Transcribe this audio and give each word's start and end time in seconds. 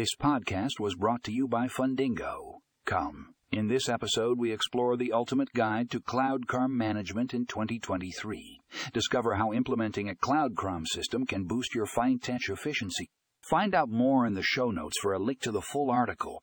This 0.00 0.16
podcast 0.18 0.80
was 0.80 0.94
brought 0.94 1.22
to 1.24 1.30
you 1.30 1.46
by 1.46 1.66
Fundingo. 1.66 2.60
Come. 2.86 3.34
In 3.52 3.68
this 3.68 3.86
episode, 3.86 4.38
we 4.38 4.50
explore 4.50 4.96
the 4.96 5.12
ultimate 5.12 5.52
guide 5.52 5.90
to 5.90 6.00
Cloud 6.00 6.46
CRM 6.46 6.70
management 6.70 7.34
in 7.34 7.44
2023. 7.44 8.60
Discover 8.94 9.34
how 9.34 9.52
implementing 9.52 10.08
a 10.08 10.14
Cloud 10.14 10.54
CRM 10.54 10.86
system 10.86 11.26
can 11.26 11.44
boost 11.44 11.74
your 11.74 11.84
fintech 11.84 12.48
efficiency. 12.48 13.10
Find 13.42 13.74
out 13.74 13.90
more 13.90 14.24
in 14.24 14.32
the 14.32 14.42
show 14.42 14.70
notes 14.70 14.96
for 15.02 15.12
a 15.12 15.18
link 15.18 15.42
to 15.42 15.52
the 15.52 15.60
full 15.60 15.90
article 15.90 16.42